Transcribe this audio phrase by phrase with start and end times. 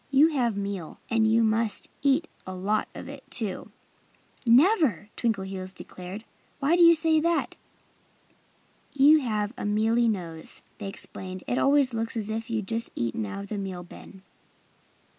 [0.09, 0.97] "You have meal.
[1.11, 3.69] And you must eat a lot of it, too."
[4.47, 6.25] "Never!" Twinkleheels declared.
[6.59, 7.55] "Why do you say that?"
[8.95, 11.43] "You have a mealy nose," they explained.
[11.45, 14.23] "It always looks as if you'd just eaten out of the meal bin."